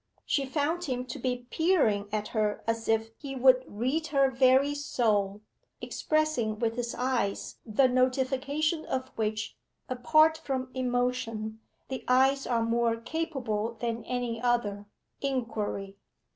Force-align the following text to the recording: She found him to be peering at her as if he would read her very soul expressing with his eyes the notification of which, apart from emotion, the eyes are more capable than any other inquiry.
She 0.25 0.47
found 0.47 0.85
him 0.85 1.05
to 1.05 1.19
be 1.19 1.45
peering 1.51 2.09
at 2.11 2.29
her 2.29 2.63
as 2.65 2.87
if 2.87 3.11
he 3.19 3.35
would 3.35 3.63
read 3.67 4.07
her 4.07 4.31
very 4.31 4.73
soul 4.73 5.41
expressing 5.79 6.57
with 6.57 6.75
his 6.75 6.95
eyes 6.95 7.59
the 7.67 7.87
notification 7.87 8.83
of 8.87 9.09
which, 9.09 9.59
apart 9.87 10.39
from 10.39 10.71
emotion, 10.73 11.59
the 11.89 12.03
eyes 12.07 12.47
are 12.47 12.63
more 12.63 12.95
capable 12.97 13.73
than 13.79 14.03
any 14.05 14.41
other 14.41 14.87
inquiry. 15.21 15.97